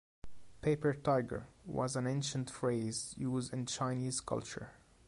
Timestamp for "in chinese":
3.53-4.19